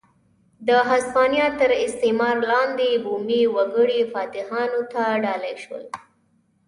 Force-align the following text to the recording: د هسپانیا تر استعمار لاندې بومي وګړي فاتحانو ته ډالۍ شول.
د 0.67 0.69
هسپانیا 0.89 1.47
تر 1.59 1.71
استعمار 1.85 2.35
لاندې 2.51 2.89
بومي 3.05 3.41
وګړي 3.55 4.01
فاتحانو 4.13 4.81
ته 4.91 5.01
ډالۍ 5.23 5.55
شول. 5.63 5.83